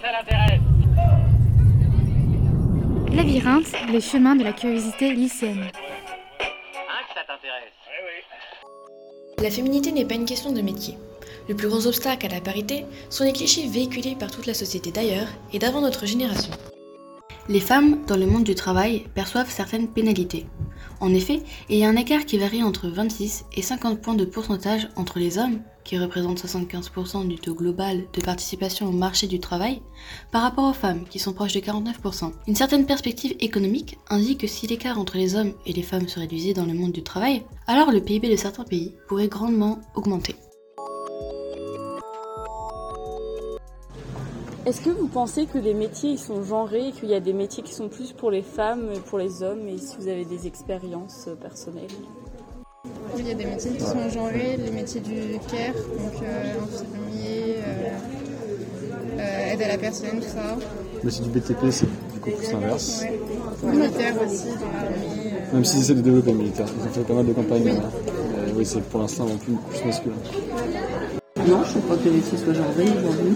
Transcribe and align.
ça 0.00 0.12
l'intéresse. 0.12 0.60
Labyrinthe, 3.12 3.72
les 3.90 4.00
chemins 4.00 4.36
de 4.36 4.44
la 4.44 4.52
curiosité 4.52 5.12
lycéenne. 5.12 5.70
Hein, 6.40 7.02
que 7.08 7.14
ça 7.14 7.24
t'intéresse 7.26 7.72
Oui, 7.86 8.00
oui. 8.06 9.42
La 9.42 9.50
féminité 9.50 9.92
n'est 9.92 10.04
pas 10.04 10.14
une 10.14 10.24
question 10.24 10.52
de 10.52 10.60
métier. 10.60 10.96
Le 11.48 11.54
plus 11.54 11.68
gros 11.68 11.86
obstacle 11.86 12.26
à 12.26 12.30
la 12.30 12.40
parité 12.40 12.86
sont 13.10 13.24
les 13.24 13.32
clichés 13.32 13.68
véhiculés 13.68 14.16
par 14.18 14.30
toute 14.30 14.46
la 14.46 14.54
société 14.54 14.90
d'ailleurs 14.90 15.28
et 15.52 15.58
d'avant 15.58 15.80
notre 15.80 16.06
génération. 16.06 16.52
Les 17.48 17.60
femmes, 17.60 18.04
dans 18.06 18.16
le 18.16 18.26
monde 18.26 18.44
du 18.44 18.54
travail, 18.54 19.04
perçoivent 19.14 19.50
certaines 19.50 19.88
pénalités. 19.88 20.46
En 21.04 21.12
effet, 21.12 21.42
il 21.68 21.76
y 21.76 21.84
a 21.84 21.88
un 21.90 21.96
écart 21.96 22.24
qui 22.24 22.38
varie 22.38 22.62
entre 22.62 22.88
26 22.88 23.44
et 23.52 23.60
50 23.60 24.00
points 24.00 24.14
de 24.14 24.24
pourcentage 24.24 24.88
entre 24.96 25.18
les 25.18 25.36
hommes, 25.36 25.60
qui 25.84 25.98
représentent 25.98 26.42
75% 26.42 27.28
du 27.28 27.34
taux 27.34 27.54
global 27.54 28.04
de 28.14 28.22
participation 28.22 28.88
au 28.88 28.90
marché 28.90 29.26
du 29.26 29.38
travail, 29.38 29.82
par 30.32 30.40
rapport 30.40 30.64
aux 30.64 30.72
femmes, 30.72 31.04
qui 31.04 31.18
sont 31.18 31.34
proches 31.34 31.52
de 31.52 31.60
49%. 31.60 32.32
Une 32.46 32.56
certaine 32.56 32.86
perspective 32.86 33.36
économique 33.40 33.98
indique 34.08 34.40
que 34.40 34.46
si 34.46 34.66
l'écart 34.66 34.98
entre 34.98 35.18
les 35.18 35.34
hommes 35.34 35.52
et 35.66 35.74
les 35.74 35.82
femmes 35.82 36.08
se 36.08 36.20
réduisait 36.20 36.54
dans 36.54 36.64
le 36.64 36.72
monde 36.72 36.92
du 36.92 37.02
travail, 37.02 37.42
alors 37.66 37.92
le 37.92 38.00
PIB 38.00 38.30
de 38.30 38.36
certains 38.36 38.64
pays 38.64 38.94
pourrait 39.06 39.28
grandement 39.28 39.80
augmenter. 39.94 40.36
Est-ce 44.66 44.80
que 44.80 44.90
vous 44.90 45.08
pensez 45.08 45.44
que 45.44 45.58
les 45.58 45.74
métiers 45.74 46.12
ils 46.12 46.18
sont 46.18 46.42
genrés, 46.42 46.92
qu'il 46.98 47.10
y 47.10 47.14
a 47.14 47.20
des 47.20 47.34
métiers 47.34 47.62
qui 47.62 47.74
sont 47.74 47.88
plus 47.88 48.12
pour 48.12 48.30
les 48.30 48.40
femmes 48.42 48.88
et 48.94 48.98
pour 48.98 49.18
les 49.18 49.42
hommes, 49.42 49.68
et 49.68 49.76
si 49.76 49.96
vous 49.98 50.08
avez 50.08 50.24
des 50.24 50.46
expériences 50.46 51.26
euh, 51.28 51.34
personnelles? 51.34 51.84
Oui, 53.14 53.20
il 53.20 53.28
y 53.28 53.32
a 53.32 53.34
des 53.34 53.44
métiers 53.44 53.72
qui 53.72 53.80
sont 53.84 54.08
genrés, 54.08 54.56
les 54.56 54.70
métiers 54.70 55.00
du 55.02 55.38
care, 55.50 55.74
donc 55.74 56.22
euh, 56.22 56.54
infirmier, 56.62 57.56
euh, 57.58 57.88
euh, 59.20 59.52
aide 59.52 59.62
à 59.62 59.68
la 59.68 59.78
personne, 59.78 60.18
tout 60.20 60.28
ça. 60.28 60.56
Mais 61.02 61.10
c'est 61.10 61.22
du 61.24 61.28
BTP, 61.28 61.70
c'est 61.70 61.86
du 62.14 62.20
coup 62.20 62.30
plus 62.30 62.52
l'inverse. 62.52 63.04
Ouais. 63.62 63.70
Militaire 63.70 64.14
aussi, 64.24 64.46
dans 64.46 64.72
l'armée. 64.72 65.32
euh, 65.52 65.54
Même 65.54 65.64
si 65.66 65.84
c'est 65.84 65.94
de 65.94 66.00
développer 66.00 66.32
le 66.32 66.38
militaire, 66.38 66.66
ils 66.80 66.86
ont 66.86 66.90
fait 66.90 67.02
pas 67.02 67.12
mal 67.14 67.26
de 67.26 67.32
campagnes. 67.34 67.68
Euh, 67.68 68.46
oui, 68.56 68.64
c'est 68.64 68.80
pour 68.80 69.00
l'instant 69.00 69.26
peu 69.26 69.52
plus 69.70 69.84
masculin. 69.84 70.14
Non, 71.36 71.44
je 71.46 71.52
ne 71.52 71.64
trouve 71.64 71.82
pas 71.82 71.96
que 71.96 72.04
les 72.08 72.12
métiers 72.12 72.38
soient 72.38 72.54
genrés 72.54 72.88
aujourd'hui. 72.98 73.34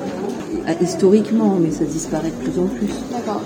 Ah, 0.68 0.72
historiquement, 0.82 1.56
mais 1.60 1.70
ça 1.70 1.84
disparaît 1.84 2.30
de 2.30 2.44
plus 2.50 2.60
en 2.60 2.66
plus. 2.66 2.88
D'accord. 3.10 3.40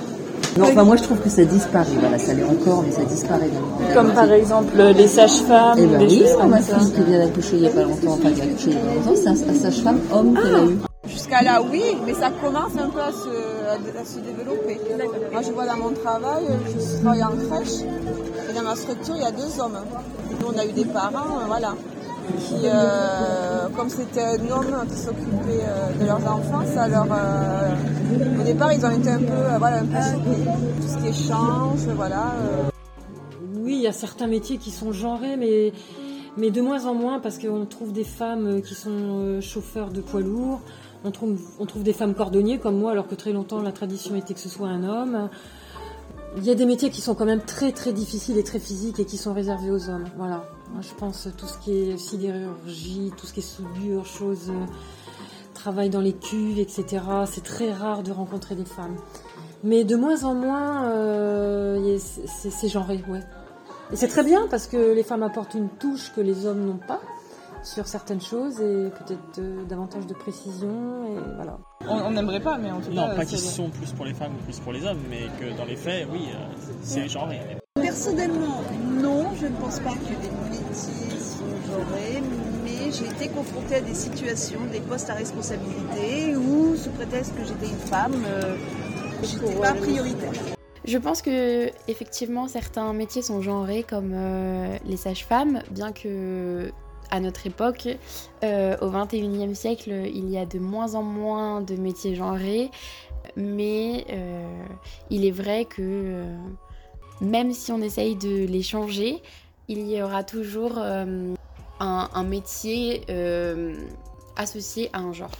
Non, 0.58 0.64
enfin, 0.66 0.84
moi 0.84 0.96
je 0.96 1.04
trouve 1.04 1.18
que 1.18 1.30
ça 1.30 1.44
disparaît. 1.44 1.86
Voilà, 2.00 2.18
ça 2.18 2.34
l'est 2.34 2.42
encore, 2.44 2.82
mais 2.86 2.92
ça 2.92 3.04
disparaît. 3.04 3.48
dans- 3.48 3.94
Comme 3.94 4.12
par 4.12 4.30
exemple 4.32 4.74
euh, 4.78 4.92
les 4.92 5.06
sages-femmes, 5.06 5.78
Eh 5.78 5.86
ben 5.86 5.98
des 5.98 6.06
oui, 6.06 6.18
choses 6.18 6.36
comme 6.36 6.50
ma 6.50 6.60
ça. 6.60 6.78
fille 6.78 6.92
qui 6.92 7.02
vient 7.04 7.18
d'accoucher 7.20 7.50
il 7.54 7.60
n'y 7.62 7.66
a 7.68 7.70
pas 7.70 7.82
longtemps, 7.84 8.12
enfin 8.18 8.32
qui 8.32 8.40
a 8.40 8.44
accouché 8.44 8.66
il 8.70 8.72
y 8.74 8.76
a 8.76 8.80
pas 8.80 8.94
longtemps, 8.96 9.14
c'est 9.22 9.28
un, 9.28 9.50
un 9.50 9.54
sage-femme 9.54 10.00
homme 10.12 10.34
qu'elle 10.34 10.54
a 10.56 10.64
eu. 10.64 10.76
Jusqu'à 11.08 11.42
là, 11.42 11.62
oui, 11.70 11.82
mais 12.06 12.12
ça 12.14 12.30
commence 12.42 12.72
un 12.78 12.88
peu 12.90 13.00
à 13.00 13.12
se, 13.12 13.28
à, 13.70 14.00
à 14.00 14.04
se 14.04 14.18
développer. 14.18 14.80
Moi, 15.32 15.42
je 15.42 15.52
vois 15.52 15.66
dans 15.66 15.76
mon 15.76 15.90
travail, 15.90 16.44
je 16.68 17.00
travaille 17.02 17.22
en 17.24 17.30
crèche, 17.48 17.80
et 18.50 18.52
dans 18.54 18.62
ma 18.62 18.76
structure, 18.76 19.14
il 19.16 19.22
y 19.22 19.24
a 19.26 19.30
deux 19.30 19.60
hommes. 19.60 19.78
Nous, 20.40 20.46
on 20.54 20.58
a 20.58 20.64
eu 20.64 20.72
des 20.72 20.84
parents, 20.84 21.38
euh, 21.40 21.46
voilà, 21.48 21.74
qui, 22.38 22.54
euh, 22.64 23.68
comme 23.76 23.88
c'était 23.88 24.22
un 24.22 24.50
homme 24.50 24.86
qui 24.88 24.96
s'occupait 24.96 25.64
euh, 25.64 25.92
de 26.00 26.06
leurs 26.06 26.26
enfants, 26.26 26.62
ça 26.66 26.84
euh, 26.86 28.40
au 28.40 28.44
départ, 28.44 28.72
ils 28.72 28.84
ont 28.84 28.90
été 28.90 29.10
un 29.10 29.18
peu, 29.18 29.58
voilà, 29.58 29.78
un 29.78 29.86
peu 29.86 29.96
choqués. 29.96 30.44
Tout 30.80 30.88
ce 30.88 30.98
qui 30.98 31.08
est 31.08 31.28
change, 31.28 31.86
voilà. 31.94 32.34
Oui, 33.56 33.76
il 33.76 33.82
y 33.82 33.86
a 33.86 33.92
certains 33.92 34.26
métiers 34.26 34.58
qui 34.58 34.70
sont 34.70 34.92
genrés, 34.92 35.36
mais, 35.36 35.72
mais 36.36 36.50
de 36.50 36.60
moins 36.60 36.86
en 36.86 36.94
moins 36.94 37.20
parce 37.20 37.38
qu'on 37.38 37.66
trouve 37.66 37.92
des 37.92 38.04
femmes 38.04 38.62
qui 38.62 38.74
sont 38.74 39.40
chauffeurs 39.40 39.90
de 39.90 40.00
poids 40.00 40.20
lourds, 40.20 40.60
on 41.04 41.10
trouve, 41.10 41.40
on 41.58 41.66
trouve 41.66 41.82
des 41.82 41.92
femmes 41.92 42.14
cordonniers 42.14 42.58
comme 42.58 42.78
moi, 42.78 42.92
alors 42.92 43.08
que 43.08 43.14
très 43.14 43.32
longtemps 43.32 43.60
la 43.60 43.72
tradition 43.72 44.14
était 44.14 44.34
que 44.34 44.40
ce 44.40 44.48
soit 44.48 44.68
un 44.68 44.84
homme. 44.84 45.28
Il 46.36 46.44
y 46.44 46.50
a 46.50 46.54
des 46.54 46.64
métiers 46.64 46.88
qui 46.90 47.02
sont 47.02 47.14
quand 47.14 47.26
même 47.26 47.42
très 47.42 47.72
très 47.72 47.92
difficiles 47.92 48.38
et 48.38 48.44
très 48.44 48.58
physiques 48.58 48.98
et 48.98 49.04
qui 49.04 49.18
sont 49.18 49.34
réservés 49.34 49.70
aux 49.70 49.90
hommes. 49.90 50.06
Voilà. 50.16 50.44
Je 50.80 50.94
pense 50.98 51.28
tout 51.36 51.46
ce 51.46 51.58
qui 51.58 51.72
est 51.72 51.98
sidérurgie, 51.98 53.12
tout 53.16 53.26
ce 53.26 53.34
qui 53.34 53.40
est 53.40 53.42
soudure, 53.42 54.06
choses, 54.06 54.48
euh, 54.48 54.64
travail 55.52 55.90
dans 55.90 56.00
les 56.00 56.14
cuves, 56.14 56.58
etc. 56.58 57.04
C'est 57.26 57.44
très 57.44 57.70
rare 57.70 58.02
de 58.02 58.12
rencontrer 58.12 58.54
des 58.54 58.64
femmes. 58.64 58.96
Mais 59.62 59.84
de 59.84 59.94
moins 59.94 60.24
en 60.24 60.34
moins, 60.34 60.84
euh, 60.86 61.98
c'est 62.26 62.68
genré, 62.68 63.04
ouais. 63.08 63.20
Et 63.92 63.96
c'est 63.96 64.08
très 64.08 64.24
bien 64.24 64.46
parce 64.50 64.66
que 64.66 64.92
les 64.94 65.02
femmes 65.02 65.22
apportent 65.22 65.54
une 65.54 65.68
touche 65.68 66.12
que 66.16 66.22
les 66.22 66.46
hommes 66.46 66.64
n'ont 66.64 66.80
pas 66.88 67.00
sur 67.62 67.86
certaines 67.86 68.20
choses 68.20 68.60
et 68.60 68.90
peut-être 68.90 69.38
euh, 69.38 69.64
davantage 69.64 70.06
de 70.06 70.14
précision 70.14 70.68
et 71.06 71.34
voilà. 71.36 71.58
on 71.88 72.10
n'aimerait 72.10 72.40
pas, 72.40 72.58
mais 72.58 72.70
en 72.70 72.80
tout 72.80 72.90
Non, 72.90 73.06
cas. 73.08 73.14
pas 73.14 73.22
c'est- 73.22 73.28
qu'ils 73.30 73.38
sont 73.38 73.68
plus 73.70 73.92
pour 73.92 74.04
les 74.04 74.14
femmes 74.14 74.32
ou 74.40 74.44
plus 74.44 74.58
pour 74.60 74.72
les 74.72 74.84
hommes, 74.84 74.98
mais 75.08 75.22
que 75.40 75.56
dans 75.56 75.64
les 75.64 75.76
faits, 75.76 76.08
oui, 76.12 76.28
euh, 76.34 76.62
c'est 76.82 77.08
genré. 77.08 77.38
Personnellement, 77.74 78.62
non, 79.00 79.26
je 79.40 79.46
ne 79.46 79.56
pense 79.56 79.78
pas 79.80 79.90
que 79.92 80.08
les 80.08 80.30
métiers 80.50 81.18
sont 81.18 81.72
genrés, 81.72 82.22
mais 82.64 82.90
j'ai 82.92 83.06
été 83.06 83.28
confrontée 83.28 83.76
à 83.76 83.80
des 83.80 83.94
situations, 83.94 84.60
des 84.72 84.80
postes 84.80 85.08
à 85.10 85.14
responsabilité 85.14 86.36
où, 86.36 86.74
sous 86.76 86.90
prétexte 86.90 87.34
que 87.36 87.44
j'étais 87.44 87.66
une 87.68 87.78
femme, 87.88 88.24
euh, 88.26 88.56
j'étais 89.22 89.54
pas 89.54 89.72
prioritaire. 89.74 90.32
Je 90.84 90.98
pense 90.98 91.22
que 91.22 91.68
effectivement 91.86 92.48
certains 92.48 92.92
métiers 92.92 93.22
sont 93.22 93.40
genrés 93.40 93.84
comme 93.88 94.10
euh, 94.14 94.76
les 94.84 94.96
sages-femmes, 94.96 95.60
bien 95.70 95.92
que 95.92 96.72
à 97.10 97.20
notre 97.20 97.46
époque, 97.46 97.88
euh, 98.42 98.76
au 98.80 98.88
21e 98.88 99.54
siècle, 99.54 99.90
il 100.12 100.30
y 100.30 100.38
a 100.38 100.46
de 100.46 100.58
moins 100.58 100.94
en 100.94 101.02
moins 101.02 101.60
de 101.60 101.74
métiers 101.76 102.14
genrés, 102.14 102.70
mais 103.36 104.06
euh, 104.10 104.64
il 105.10 105.24
est 105.24 105.30
vrai 105.30 105.64
que 105.64 105.80
euh, 105.80 106.36
même 107.20 107.52
si 107.52 107.70
on 107.72 107.80
essaye 107.80 108.16
de 108.16 108.46
les 108.46 108.62
changer, 108.62 109.22
il 109.68 109.88
y 109.88 110.02
aura 110.02 110.24
toujours 110.24 110.78
un, 110.78 112.24
métier 112.24 113.02
associé 114.36 114.90
à 114.92 115.00
un 115.00 115.12
genre. 115.12 115.30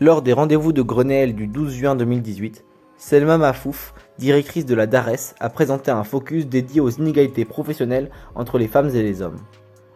Lors 0.00 0.22
des 0.22 0.32
rendez-vous 0.32 0.72
de 0.72 0.82
Grenelle 0.82 1.34
du 1.34 1.46
12 1.46 1.74
juin 1.74 1.94
2018, 1.94 2.64
Selma 3.04 3.36
Mafouf, 3.36 3.94
directrice 4.16 4.64
de 4.64 4.76
la 4.76 4.86
DARES, 4.86 5.34
a 5.40 5.50
présenté 5.50 5.90
un 5.90 6.04
focus 6.04 6.46
dédié 6.46 6.80
aux 6.80 6.88
inégalités 6.88 7.44
professionnelles 7.44 8.12
entre 8.36 8.58
les 8.58 8.68
femmes 8.68 8.90
et 8.90 9.02
les 9.02 9.22
hommes. 9.22 9.40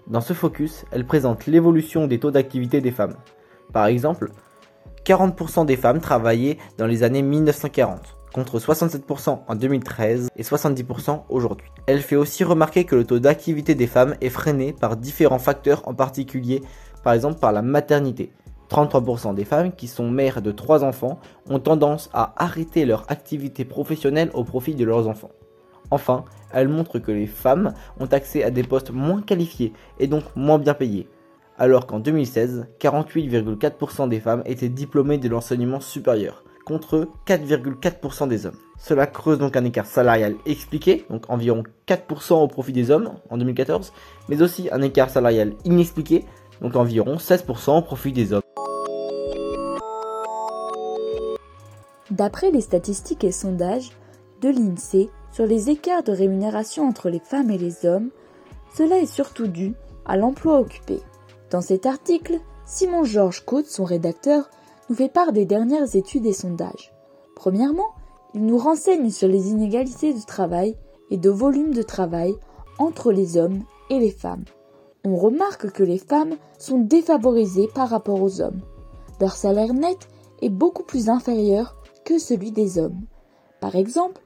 Dans 0.09 0.21
ce 0.21 0.33
focus, 0.33 0.85
elle 0.91 1.07
présente 1.07 1.47
l'évolution 1.47 2.09
des 2.09 2.19
taux 2.19 2.33
d'activité 2.33 2.81
des 2.81 2.91
femmes. 2.91 3.15
Par 3.73 3.87
exemple, 3.87 4.33
40% 5.05 5.67
des 5.67 5.77
femmes 5.77 6.01
travaillaient 6.01 6.59
dans 6.79 6.89
les 6.89 7.05
années 7.05 7.23
1940, 7.23 8.17
contre 8.35 8.59
67% 8.59 9.39
en 9.47 9.55
2013 9.55 10.29
et 10.35 10.43
70% 10.43 11.23
aujourd'hui. 11.29 11.71
Elle 11.87 12.03
fait 12.03 12.17
aussi 12.17 12.43
remarquer 12.43 12.87
que 12.87 12.97
le 12.97 13.05
taux 13.05 13.21
d'activité 13.21 13.77
des 13.77 13.87
femmes 13.87 14.17
est 14.21 14.31
freiné 14.31 14.73
par 14.73 14.97
différents 14.97 15.39
facteurs, 15.39 15.87
en 15.87 15.95
particulier 15.95 16.61
par 17.05 17.13
exemple 17.13 17.39
par 17.39 17.53
la 17.53 17.63
maternité. 17.63 18.33
33% 18.71 19.35
des 19.35 19.45
femmes 19.45 19.73
qui 19.73 19.87
sont 19.87 20.11
mères 20.11 20.43
de 20.43 20.53
3 20.53 20.85
enfants 20.85 21.19
ont 21.49 21.59
tendance 21.59 22.11
à 22.13 22.35
arrêter 22.37 22.85
leur 22.85 23.05
activité 23.11 23.65
professionnelle 23.65 24.31
au 24.35 24.45
profit 24.45 24.75
de 24.75 24.85
leurs 24.85 25.09
enfants. 25.09 25.31
Enfin, 25.91 26.25
elle 26.53 26.69
montre 26.69 26.99
que 26.99 27.13
les 27.13 27.27
femmes 27.27 27.75
ont 28.01 28.07
accès 28.07 28.43
à 28.43 28.51
des 28.51 28.65
postes 28.65 28.91
moins 28.91 29.23
qualifiés 29.23 29.73
et 30.01 30.09
donc 30.09 30.25
moins 30.35 30.59
bien 30.59 30.75
payés, 30.75 31.09
alors 31.59 31.87
qu'en 31.87 32.01
2016, 32.01 32.67
48,4% 32.81 34.09
des 34.09 34.21
femmes 34.21 34.43
étaient 34.47 34.69
diplômées 34.69 35.19
de 35.19 35.29
l'enseignement 35.29 35.81
supérieur, 35.81 36.43
contre 36.65 37.09
4,4% 37.27 38.29
des 38.29 38.47
hommes. 38.47 38.57
Cela 38.79 39.07
creuse 39.07 39.39
donc 39.39 39.57
un 39.57 39.65
écart 39.65 39.87
salarial 39.87 40.35
expliqué, 40.45 41.07
donc 41.09 41.31
environ 41.31 41.63
4% 41.87 42.35
au 42.35 42.49
profit 42.49 42.73
des 42.73 42.91
hommes 42.91 43.13
en 43.31 43.39
2014, 43.39 43.93
mais 44.29 44.43
aussi 44.43 44.69
un 44.73 44.83
écart 44.83 45.09
salarial 45.09 45.55
inexpliqué, 45.65 46.25
donc 46.61 46.77
environ 46.77 47.17
16% 47.17 47.79
au 47.79 47.83
profit 47.83 48.13
des 48.13 48.33
hommes. 48.33 48.43
D'après 52.11 52.51
les 52.51 52.61
statistiques 52.61 53.25
et 53.25 53.33
sondages 53.33 53.91
de 54.41 54.49
l'INSEE 54.49 55.11
sur 55.33 55.47
les 55.47 55.71
écarts 55.71 56.03
de 56.03 56.13
rémunération 56.13 56.89
entre 56.89 57.11
les 57.11 57.21
femmes 57.21 57.51
et 57.51 57.59
les 57.59 57.85
hommes, 57.85 58.11
cela 58.75 58.99
est 58.99 59.07
surtout 59.07 59.49
dû 59.49 59.75
à 60.07 60.17
l'emploi 60.17 60.61
occupé. 60.61 61.01
Dans 61.51 61.61
cet 61.61 61.85
article, 61.85 62.41
Simon 62.65 63.05
Georges 63.05 63.45
Côte, 63.45 63.67
son 63.67 63.85
rédacteur, 63.85 64.49
nous 64.89 64.97
fait 64.97 65.09
part 65.09 65.33
des 65.33 65.45
dernières 65.45 65.95
études 65.97 66.27
et 66.27 66.33
sondages. 66.33 66.93
Premièrement, 67.35 67.95
il 68.35 68.45
nous 68.45 68.59
renseigne 68.59 69.11
sur 69.11 69.29
les 69.29 69.49
inégalités 69.51 70.15
de 70.15 70.25
travail 70.25 70.77
et 71.11 71.17
de 71.17 71.31
volume 71.31 71.75
de 71.75 71.83
travail 71.83 72.35
entre 72.79 73.13
les 73.13 73.37
hommes 73.37 73.63
et 73.91 73.99
les 73.99 74.11
femmes. 74.11 74.45
On 75.09 75.15
remarque 75.15 75.71
que 75.71 75.85
les 75.85 75.99
femmes 75.99 76.35
sont 76.59 76.81
défavorisées 76.81 77.69
par 77.73 77.89
rapport 77.89 78.21
aux 78.21 78.41
hommes. 78.41 78.61
Leur 79.21 79.37
salaire 79.37 79.73
net 79.73 80.09
est 80.43 80.49
beaucoup 80.49 80.83
plus 80.83 81.09
inférieur 81.09 81.77
que 82.05 82.19
celui 82.19 82.51
des 82.51 82.77
hommes. 82.77 83.03
Par 83.61 83.77
exemple, 83.77 84.21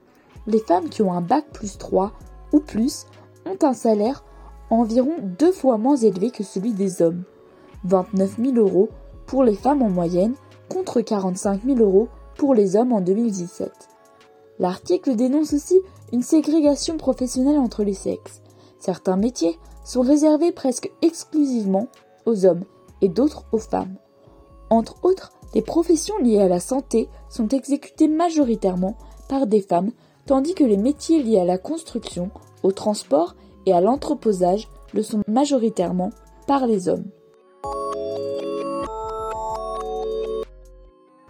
les 0.46 0.58
femmes 0.58 0.88
qui 0.88 1.02
ont 1.02 1.12
un 1.12 1.20
bac 1.20 1.44
plus 1.52 1.76
3 1.76 2.12
ou 2.54 2.60
plus 2.60 3.04
ont 3.44 3.58
un 3.62 3.74
salaire 3.74 4.24
environ 4.70 5.16
deux 5.38 5.52
fois 5.52 5.76
moins 5.76 5.96
élevé 5.96 6.30
que 6.30 6.44
celui 6.44 6.72
des 6.72 7.02
hommes, 7.02 7.24
29 7.84 8.38
000 8.42 8.56
euros 8.56 8.88
pour 9.26 9.44
les 9.44 9.56
femmes 9.56 9.82
en 9.82 9.90
moyenne 9.90 10.34
contre 10.70 11.02
45 11.02 11.60
000 11.62 11.78
euros 11.80 12.08
pour 12.38 12.54
les 12.54 12.74
hommes 12.76 12.94
en 12.94 13.02
2017. 13.02 13.70
L'article 14.58 15.14
dénonce 15.14 15.52
aussi 15.52 15.78
une 16.10 16.22
ségrégation 16.22 16.96
professionnelle 16.96 17.58
entre 17.58 17.84
les 17.84 17.92
sexes. 17.92 18.40
Certains 18.80 19.16
métiers 19.16 19.58
sont 19.84 20.00
réservés 20.00 20.52
presque 20.52 20.90
exclusivement 21.02 21.88
aux 22.24 22.46
hommes 22.46 22.64
et 23.02 23.08
d'autres 23.08 23.44
aux 23.52 23.58
femmes. 23.58 23.96
Entre 24.70 24.96
autres, 25.04 25.32
les 25.54 25.62
professions 25.62 26.18
liées 26.18 26.40
à 26.40 26.48
la 26.48 26.60
santé 26.60 27.08
sont 27.28 27.48
exécutées 27.48 28.08
majoritairement 28.08 28.96
par 29.28 29.46
des 29.46 29.60
femmes, 29.60 29.92
tandis 30.26 30.54
que 30.54 30.64
les 30.64 30.76
métiers 30.76 31.22
liés 31.22 31.40
à 31.40 31.44
la 31.44 31.58
construction, 31.58 32.30
au 32.62 32.72
transport 32.72 33.34
et 33.66 33.72
à 33.72 33.80
l'entreposage 33.80 34.68
le 34.92 35.02
sont 35.02 35.22
majoritairement 35.28 36.10
par 36.46 36.66
les 36.66 36.88
hommes. 36.88 37.04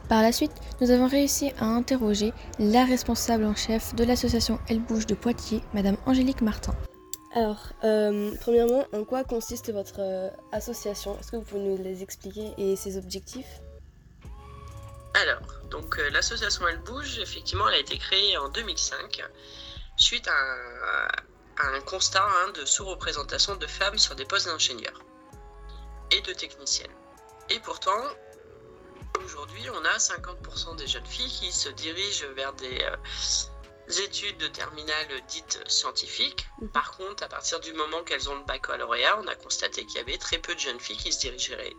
Par 0.08 0.22
la 0.22 0.32
suite, 0.32 0.52
nous 0.80 0.90
avons 0.90 1.06
réussi 1.06 1.52
à 1.60 1.66
interroger 1.66 2.32
la 2.58 2.84
responsable 2.84 3.44
en 3.44 3.54
chef 3.54 3.94
de 3.94 4.04
l'association 4.04 4.58
Elle 4.68 4.82
de 4.84 5.14
Poitiers, 5.14 5.60
Madame 5.72 5.96
Angélique 6.06 6.42
Martin. 6.42 6.74
Alors, 7.32 7.58
euh, 7.84 8.34
premièrement, 8.40 8.84
en 8.92 9.04
quoi 9.04 9.22
consiste 9.22 9.72
votre 9.72 10.00
euh, 10.00 10.30
association? 10.50 11.16
Est-ce 11.20 11.30
que 11.30 11.36
vous 11.36 11.42
pouvez 11.42 11.60
nous 11.60 11.80
les 11.80 12.02
expliquer 12.02 12.52
et 12.58 12.74
ses 12.74 12.96
objectifs? 12.96 13.60
Alors, 15.14 15.42
donc 15.70 15.98
euh, 15.98 16.10
l'association 16.10 16.66
Elle 16.66 16.80
Bouge, 16.80 17.20
effectivement, 17.20 17.68
elle 17.68 17.76
a 17.76 17.78
été 17.78 17.98
créée 17.98 18.36
en 18.36 18.48
2005 18.48 19.22
suite 19.96 20.26
à 20.26 21.08
un, 21.58 21.80
constat 21.82 22.24
hein, 22.24 22.52
de 22.52 22.64
sous-représentation 22.64 23.54
de 23.54 23.66
femmes 23.66 23.98
sur 23.98 24.16
des 24.16 24.24
postes 24.24 24.46
d'ingénieurs 24.46 25.00
et 26.10 26.20
de 26.22 26.32
techniciennes. 26.32 26.94
Et 27.48 27.60
pourtant, 27.60 28.00
aujourd'hui, 29.24 29.68
on 29.70 29.84
a 29.84 29.98
50% 29.98 30.76
des 30.76 30.86
jeunes 30.86 31.06
filles 31.06 31.30
qui 31.30 31.52
se 31.52 31.68
dirigent 31.68 32.26
vers 32.34 32.52
des 32.54 32.84
études 34.00 34.38
de 34.38 34.48
terminale 34.48 35.06
dites 35.28 35.60
scientifiques. 35.66 36.46
Mhm. 36.60 36.68
Par 36.70 36.96
contre, 36.96 37.22
à 37.22 37.28
partir 37.28 37.60
du 37.60 37.72
moment 37.72 38.02
qu'elles 38.02 38.28
ont 38.28 38.34
le 38.34 38.44
baccalauréat, 38.44 39.18
on 39.20 39.26
a 39.26 39.34
constaté 39.34 39.84
qu'il 39.86 39.96
y 39.96 40.00
avait 40.00 40.18
très 40.18 40.38
peu 40.38 40.54
de 40.54 40.60
jeunes 40.60 40.80
filles 40.80 40.96
qui 40.96 41.12
se 41.12 41.20
dirigeraient, 41.20 41.74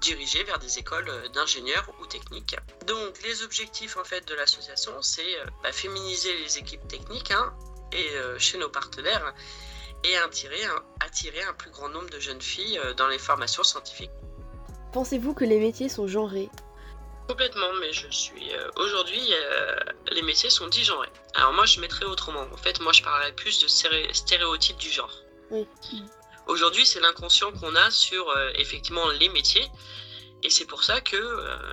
dirigeaient 0.00 0.44
vers 0.44 0.58
des 0.58 0.78
écoles 0.78 1.08
euh, 1.08 1.28
d'ingénieurs 1.28 1.88
ou 2.00 2.06
techniques. 2.06 2.56
Donc, 2.86 3.22
les 3.22 3.42
objectifs 3.42 3.96
en 3.96 4.04
fait 4.04 4.26
de 4.28 4.34
l'association, 4.34 4.92
c'est 5.02 5.38
euh, 5.40 5.44
bah, 5.62 5.72
féminiser 5.72 6.36
les 6.38 6.58
équipes 6.58 6.86
techniques 6.88 7.30
hein, 7.30 7.54
et 7.92 8.10
euh, 8.16 8.38
chez 8.38 8.58
nos 8.58 8.68
partenaires 8.68 9.34
et 10.04 10.16
attirer 10.16 10.64
un, 10.64 10.82
attirer 11.00 11.42
un 11.42 11.52
plus 11.52 11.70
grand 11.70 11.88
nombre 11.88 12.10
de 12.10 12.18
jeunes 12.18 12.40
filles 12.40 12.80
dans 12.96 13.06
les 13.06 13.18
formations 13.18 13.62
scientifiques. 13.62 14.10
Pensez-vous 14.92 15.32
que 15.32 15.44
les 15.44 15.60
métiers 15.60 15.88
sont 15.88 16.08
genrés? 16.08 16.50
Complètement, 17.32 17.72
mais 17.80 17.94
je 17.94 18.10
suis. 18.10 18.52
Euh, 18.52 18.68
aujourd'hui, 18.76 19.26
euh, 19.32 19.74
les 20.10 20.20
métiers 20.20 20.50
sont 20.50 20.70
genrés. 20.70 21.08
Alors 21.32 21.54
moi, 21.54 21.64
je 21.64 21.80
mettrais 21.80 22.04
autrement. 22.04 22.46
En 22.52 22.58
fait, 22.58 22.78
moi, 22.80 22.92
je 22.92 23.02
parlerais 23.02 23.32
plus 23.32 23.58
de 23.58 23.68
stéréotypes 24.12 24.76
du 24.76 24.90
genre. 24.90 25.10
Aujourd'hui, 26.46 26.84
c'est 26.84 27.00
l'inconscient 27.00 27.50
qu'on 27.52 27.74
a 27.74 27.90
sur 27.90 28.28
euh, 28.28 28.50
effectivement 28.56 29.08
les 29.12 29.30
métiers. 29.30 29.66
Et 30.42 30.50
c'est 30.50 30.66
pour 30.66 30.84
ça 30.84 31.00
que 31.00 31.16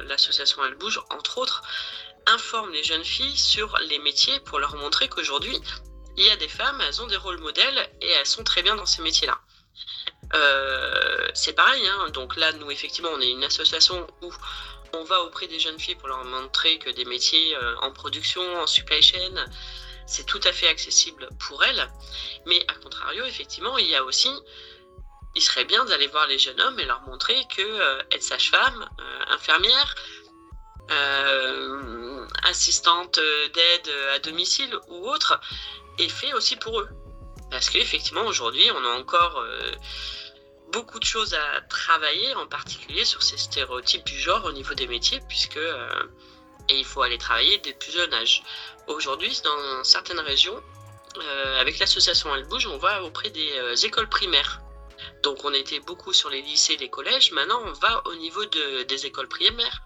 l'association 0.08 0.64
Elle 0.64 0.76
Bouge, 0.76 1.02
entre 1.10 1.40
autres, 1.40 1.62
informe 2.26 2.72
les 2.72 2.84
jeunes 2.86 3.04
filles 3.04 3.36
sur 3.36 3.78
les 3.90 4.00
métiers 4.00 4.40
pour 4.40 4.60
leur 4.60 4.78
montrer 4.78 5.10
qu'aujourd'hui, 5.10 5.60
il 6.16 6.24
y 6.24 6.30
a 6.30 6.38
des 6.38 6.48
femmes, 6.48 6.80
elles 6.88 7.02
ont 7.02 7.08
des 7.08 7.18
rôles 7.18 7.40
modèles 7.40 7.90
et 8.00 8.08
elles 8.12 8.26
sont 8.26 8.46
très 8.46 8.62
bien 8.64 8.78
dans 8.78 8.86
ces 8.86 9.02
métiers-là. 9.02 9.38
c'est 11.34 11.54
pareil, 11.54 11.86
hein. 11.86 12.10
donc 12.12 12.38
là, 12.38 12.54
nous, 12.54 12.72
effectivement, 12.72 13.10
on 13.14 13.20
est 13.20 13.32
une 13.32 13.44
association 13.44 14.08
où 14.22 14.32
on 14.94 15.04
va 15.04 15.22
auprès 15.22 15.48
des 15.48 15.60
jeunes 15.60 15.80
filles 15.80 15.96
pour 15.96 16.08
leur 16.08 16.24
montrer 16.26 16.78
que 16.80 16.90
des 16.90 17.06
métiers 17.06 17.56
euh, 17.56 17.76
en 17.82 17.92
production, 17.92 18.42
en 18.62 18.68
supply 18.68 19.02
chain, 19.02 19.46
c'est 20.06 20.26
tout 20.26 20.40
à 20.44 20.52
fait 20.52 20.68
accessible 20.68 21.30
pour 21.40 21.64
elles. 21.64 21.90
Mais 22.46 22.64
à 22.68 22.74
contrario, 22.76 23.26
effectivement, 23.26 23.78
il 23.78 23.88
y 23.88 23.96
a 23.96 24.04
aussi, 24.04 24.30
il 25.36 25.42
serait 25.42 25.66
bien 25.66 25.86
d'aller 25.86 26.08
voir 26.08 26.28
les 26.28 26.40
jeunes 26.40 26.60
hommes 26.62 26.80
et 26.80 26.86
leur 26.86 27.02
montrer 27.02 27.42
que 27.56 27.62
euh, 27.62 28.02
être 28.12 28.24
sage-femme, 28.24 28.90
euh, 29.00 29.34
infirmière, 29.34 29.96
assistante 32.44 33.20
d'aide 33.54 33.94
à 34.16 34.20
domicile 34.20 34.76
ou 34.88 35.08
autre, 35.08 35.40
est 36.00 36.10
fait 36.10 36.34
aussi 36.34 36.56
pour 36.56 36.80
eux. 36.80 36.90
Parce 37.52 37.70
qu'effectivement, 37.70 38.26
aujourd'hui, 38.26 38.72
on 38.72 38.84
a 38.84 38.98
encore 38.98 39.46
beaucoup 40.72 41.00
de 41.00 41.06
choses 41.06 41.34
à 41.34 41.62
travailler, 41.62 42.34
en 42.36 42.48
particulier 42.48 43.06
sur 43.06 43.24
ces 43.24 43.38
stéréotypes 43.38 44.06
du 44.06 44.18
genre 44.18 44.46
au 44.46 44.52
niveau 44.52 44.74
des 44.74 44.88
métiers, 44.88 45.20
puisque 45.28 45.58
euh, 45.58 46.04
et 46.70 46.78
il 46.78 46.86
faut 46.86 47.02
aller 47.02 47.18
travailler 47.18 47.58
dès 47.60 47.72
le 47.72 47.78
plus 47.78 47.92
jeune 47.92 48.14
âge. 48.14 48.44
Aujourd'hui, 48.88 49.40
dans 49.44 49.84
certaines 49.84 50.20
régions, 50.20 50.62
euh, 51.18 51.60
avec 51.60 51.80
l'association 51.80 52.36
Elle 52.36 52.46
Bouge, 52.46 52.68
on 52.68 52.78
va 52.78 53.04
auprès 53.04 53.30
des 53.30 53.52
euh, 53.58 53.76
écoles 53.76 54.10
primaires. 54.10 54.62
Donc 55.24 55.44
on 55.46 55.54
était 55.54 55.80
beaucoup 55.80 56.14
sur 56.14 56.30
les 56.30 56.42
lycées, 56.42 56.78
les 56.78 56.90
collèges. 56.90 57.32
Maintenant, 57.32 57.62
on 57.66 57.74
va 57.74 58.02
au 58.06 58.16
niveau 58.16 58.46
de, 58.46 58.84
des 58.84 59.06
écoles 59.06 59.28
primaires, 59.28 59.82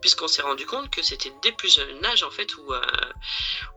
puisqu'on 0.00 0.28
s'est 0.28 0.42
rendu 0.42 0.66
compte 0.66 0.90
que 0.90 1.02
c'était 1.02 1.32
dès 1.42 1.52
plus 1.52 1.74
jeune 1.74 2.04
âge 2.04 2.22
en 2.24 2.30
fait 2.30 2.56
où, 2.56 2.72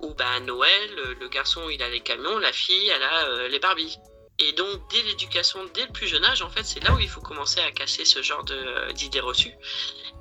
où 0.01 0.13
bah, 0.16 0.39
Noël, 0.42 1.16
le 1.19 1.28
garçon 1.30 1.69
il 1.69 1.81
a 1.84 1.89
les 1.89 2.01
camions, 2.01 2.39
la 2.39 2.51
fille 2.51 2.89
elle 2.89 3.04
a 3.04 3.48
les 3.48 3.60
Barbies. 3.60 4.00
Et 4.40 4.52
donc, 4.54 4.82
dès 4.90 5.02
l'éducation, 5.04 5.60
dès 5.74 5.86
le 5.86 5.92
plus 5.92 6.08
jeune 6.08 6.26
âge, 6.26 6.42
en 6.42 6.50
fait, 6.50 6.64
c'est 6.64 6.84
là 6.84 6.94
où 6.94 7.00
il 7.00 7.10
faut 7.10 7.22
commencer 7.22 7.60
à 7.60 7.72
casser 7.72 8.04
ce 8.04 8.22
genre 8.24 8.44
euh, 8.50 8.92
d'idées 8.94 9.20
reçues. 9.20 9.54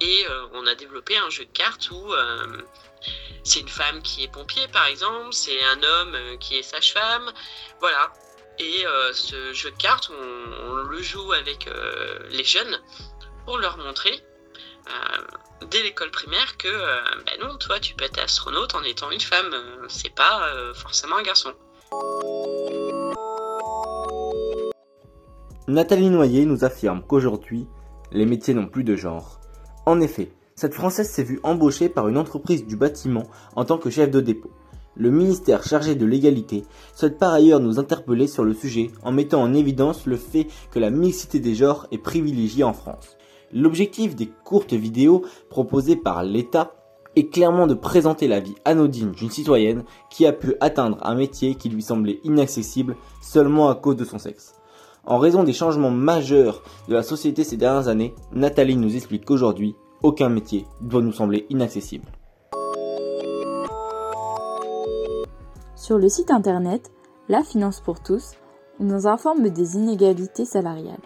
Et 0.01 0.27
euh, 0.29 0.47
on 0.53 0.67
a 0.67 0.75
développé 0.75 1.17
un 1.17 1.31
jeu 1.31 1.47
de 1.47 1.51
cartes 1.51 1.91
où 1.91 2.13
euh, 2.13 2.63
c'est 3.43 3.61
une 3.61 3.69
femme 3.69 4.03
qui 4.03 4.25
est 4.25 4.29
pompier, 4.29 4.69
par 4.69 4.87
exemple, 4.87 5.33
c'est 5.33 5.65
un 5.65 5.83
homme 5.83 6.39
qui 6.39 6.57
est 6.59 6.63
sage-femme, 6.63 7.33
voilà. 7.81 8.13
Et 8.59 8.85
ce 9.13 9.53
jeu 9.55 9.71
de 9.71 9.77
cartes, 9.77 10.11
on, 10.11 10.75
le 10.75 11.03
joue 11.03 11.33
avec 11.33 11.69
les 12.29 12.45
jeunes 12.45 12.81
pour 13.45 13.59
leur 13.59 13.77
montrer 13.79 14.23
dès 15.63 15.83
l'école 15.83 16.13
primaire 16.13 16.57
que 16.59 16.69
ben 16.69 17.41
non, 17.41 17.57
toi, 17.57 17.81
tu 17.81 17.95
peux 17.95 18.05
être 18.05 18.19
astronaute 18.19 18.75
en 18.77 18.85
étant 18.85 19.11
une 19.11 19.21
femme, 19.21 19.53
c'est 19.89 20.15
pas 20.15 20.55
forcément 20.75 21.17
un 21.17 21.23
garçon. 21.23 21.55
Nathalie 25.69 26.11
Noyer 26.11 26.45
nous 26.45 26.65
affirme 26.65 27.03
qu'aujourd'hui, 27.07 27.69
les 28.11 28.27
métiers 28.27 28.53
n'ont 28.53 28.67
plus 28.67 28.83
de 28.83 28.97
genre. 28.97 29.39
En 29.87 30.01
effet, 30.01 30.33
cette 30.57 30.75
Française 30.75 31.09
s'est 31.09 31.23
vue 31.23 31.39
embauchée 31.45 31.89
par 31.89 32.09
une 32.09 32.19
entreprise 32.19 32.67
du 32.67 32.75
bâtiment 32.75 33.23
en 33.55 33.65
tant 33.65 33.79
que 33.79 33.89
chef 33.89 34.11
de 34.11 34.21
dépôt. 34.21 34.51
Le 34.97 35.13
ministère 35.13 35.63
chargé 35.63 35.95
de 35.95 36.05
l'égalité 36.05 36.65
souhaite 36.97 37.17
par 37.17 37.33
ailleurs 37.33 37.61
nous 37.61 37.79
interpeller 37.79 38.27
sur 38.27 38.43
le 38.43 38.55
sujet 38.55 38.91
en 39.05 39.13
mettant 39.13 39.41
en 39.41 39.55
évidence 39.55 40.07
le 40.07 40.17
fait 40.17 40.49
que 40.73 40.81
la 40.81 40.91
mixité 40.91 41.39
des 41.39 41.55
genres 41.55 41.87
est 41.93 41.99
privilégiée 41.99 42.65
en 42.65 42.73
France. 42.73 43.17
L'objectif 43.53 44.17
des 44.17 44.31
courtes 44.45 44.73
vidéos 44.73 45.25
proposées 45.49 45.97
par 45.97 46.25
l'État 46.25 46.75
est 47.15 47.33
clairement 47.33 47.69
de 47.69 47.75
présenter 47.75 48.27
la 48.27 48.41
vie 48.41 48.57
anodine 48.65 49.13
d'une 49.13 49.31
citoyenne 49.31 49.85
qui 50.11 50.27
a 50.27 50.33
pu 50.33 50.55
atteindre 50.61 50.99
un 51.03 51.15
métier 51.15 51.55
qui 51.55 51.69
lui 51.69 51.83
semblait 51.83 52.19
inaccessible 52.25 52.97
seulement 53.23 53.69
à 53.69 53.77
cause 53.77 53.97
de 53.97 54.05
son 54.05 54.19
sexe. 54.19 54.55
En 55.05 55.19
raison 55.19 55.43
des 55.43 55.53
changements 55.53 55.91
majeurs 55.91 56.63
de 56.87 56.95
la 56.95 57.03
société 57.03 57.43
ces 57.43 57.57
dernières 57.57 57.89
années, 57.89 58.15
Nathalie 58.33 58.77
nous 58.77 58.95
explique 58.95 59.25
qu'aujourd'hui, 59.25 59.75
aucun 60.03 60.29
métier 60.29 60.65
doit 60.81 61.03
nous 61.03 61.13
sembler 61.13 61.45
inaccessible. 61.51 62.07
Sur 65.75 65.99
le 65.99 66.09
site 66.09 66.31
internet 66.31 66.93
La 67.29 67.43
Finance 67.43 67.81
pour 67.81 68.01
tous, 68.01 68.35
on 68.79 68.85
nous 68.85 69.09
informe 69.09 69.49
des 69.49 69.75
inégalités 69.75 70.45
salariales. 70.45 71.03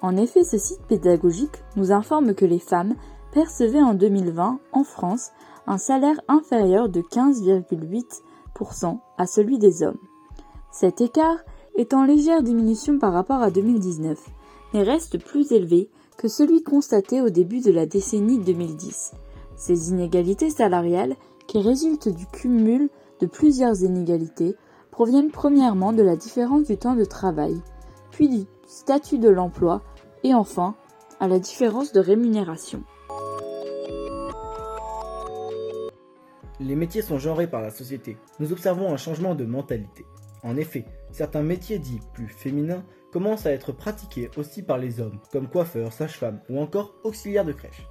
En 0.00 0.16
effet, 0.16 0.44
ce 0.44 0.56
site 0.56 0.82
pédagogique 0.86 1.64
nous 1.74 1.90
informe 1.90 2.34
que 2.34 2.44
les 2.44 2.60
femmes 2.60 2.94
percevaient 3.32 3.82
en 3.82 3.94
2020 3.94 4.60
en 4.72 4.84
France 4.84 5.32
un 5.66 5.78
salaire 5.78 6.20
inférieur 6.28 6.88
de 6.88 7.00
15,8% 7.00 8.98
à 9.18 9.26
celui 9.26 9.58
des 9.58 9.82
hommes. 9.82 9.98
Cet 10.70 11.00
écart 11.00 11.38
est 11.78 11.94
en 11.94 12.04
légère 12.04 12.42
diminution 12.42 12.98
par 12.98 13.12
rapport 13.12 13.40
à 13.40 13.50
2019, 13.50 14.18
mais 14.74 14.82
reste 14.82 15.24
plus 15.24 15.52
élevé 15.52 15.88
que 16.16 16.26
celui 16.26 16.62
constaté 16.64 17.22
au 17.22 17.30
début 17.30 17.60
de 17.60 17.70
la 17.70 17.86
décennie 17.86 18.40
2010. 18.40 19.12
Ces 19.56 19.90
inégalités 19.90 20.50
salariales, 20.50 21.14
qui 21.46 21.60
résultent 21.60 22.08
du 22.08 22.26
cumul 22.26 22.90
de 23.20 23.26
plusieurs 23.26 23.80
inégalités, 23.82 24.56
proviennent 24.90 25.30
premièrement 25.30 25.92
de 25.92 26.02
la 26.02 26.16
différence 26.16 26.64
du 26.64 26.76
temps 26.76 26.96
de 26.96 27.04
travail, 27.04 27.62
puis 28.10 28.28
du 28.28 28.44
statut 28.66 29.18
de 29.18 29.28
l'emploi, 29.28 29.80
et 30.24 30.34
enfin 30.34 30.74
à 31.20 31.28
la 31.28 31.38
différence 31.38 31.92
de 31.92 32.00
rémunération. 32.00 32.82
Les 36.58 36.74
métiers 36.74 37.02
sont 37.02 37.18
genrés 37.18 37.48
par 37.48 37.62
la 37.62 37.70
société. 37.70 38.16
Nous 38.40 38.52
observons 38.52 38.92
un 38.92 38.96
changement 38.96 39.36
de 39.36 39.44
mentalité. 39.44 40.04
En 40.42 40.56
effet, 40.56 40.84
certains 41.10 41.42
métiers 41.42 41.78
dits 41.78 42.00
plus 42.12 42.28
féminins 42.28 42.84
commencent 43.12 43.46
à 43.46 43.52
être 43.52 43.72
pratiquées 43.72 44.30
aussi 44.36 44.62
par 44.62 44.78
les 44.78 45.00
hommes, 45.00 45.18
comme 45.32 45.48
coiffeurs, 45.48 45.92
sages-femmes 45.92 46.40
ou 46.48 46.60
encore 46.60 46.94
auxiliaires 47.04 47.44
de 47.44 47.52
crèche. 47.52 47.86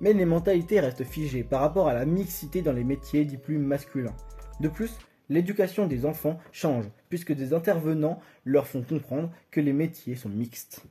Mais 0.00 0.12
les 0.12 0.24
mentalités 0.24 0.80
restent 0.80 1.04
figées 1.04 1.44
par 1.44 1.60
rapport 1.60 1.88
à 1.88 1.94
la 1.94 2.04
mixité 2.04 2.62
dans 2.62 2.72
les 2.72 2.84
métiers 2.84 3.24
dits 3.24 3.36
plus 3.36 3.58
masculins. 3.58 4.16
De 4.60 4.68
plus, 4.68 4.96
l'éducation 5.28 5.86
des 5.86 6.04
enfants 6.04 6.38
change, 6.52 6.86
puisque 7.08 7.32
des 7.32 7.54
intervenants 7.54 8.20
leur 8.44 8.66
font 8.66 8.82
comprendre 8.82 9.30
que 9.50 9.60
les 9.60 9.72
métiers 9.72 10.16
sont 10.16 10.28
mixtes. 10.28 10.84